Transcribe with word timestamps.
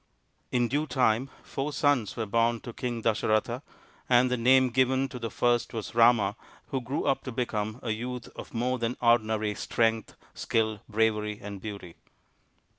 In 0.51 0.67
due 0.67 0.87
time 0.87 1.29
four 1.43 1.71
sons 1.71 2.15
were 2.17 2.25
born 2.25 2.59
to 2.61 2.73
King 2.73 3.03
Dasa 3.03 3.29
ratha, 3.29 3.61
and 4.09 4.31
the 4.31 4.35
name 4.35 4.71
given 4.71 5.07
to 5.09 5.19
the 5.19 5.29
first 5.29 5.75
was 5.75 5.93
Rama, 5.93 6.35
who 6.69 6.81
grew 6.81 7.05
'up 7.05 7.23
to 7.25 7.31
become 7.31 7.79
a 7.83 7.91
youth 7.91 8.27
of 8.35 8.51
more 8.51 8.79
than 8.79 8.97
ordinary 8.99 9.53
strength, 9.53 10.15
skill, 10.33 10.79
bravery, 10.89 11.37
and 11.39 11.61
beauty. 11.61 11.97